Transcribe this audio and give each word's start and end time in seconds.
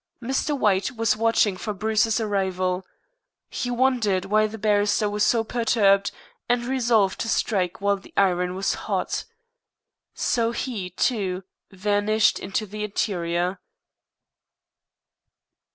Mr. 0.19 0.57
White 0.57 0.89
was 0.95 1.15
watching 1.15 1.55
for 1.55 1.75
Bruce's 1.75 2.19
arrival. 2.19 2.83
He 3.51 3.69
wondered 3.69 4.25
why 4.25 4.47
the 4.47 4.57
barrister 4.57 5.07
was 5.07 5.21
so 5.23 5.43
perturbed, 5.43 6.09
and 6.49 6.65
resolved 6.65 7.19
to 7.19 7.29
strike 7.29 7.79
while 7.81 7.97
the 7.97 8.11
iron 8.17 8.55
was 8.55 8.73
hot. 8.89 9.25
So 10.15 10.53
he, 10.53 10.89
too, 10.89 11.43
vanished 11.69 12.39
into 12.39 12.65
the 12.65 12.83
interior. 12.83 13.59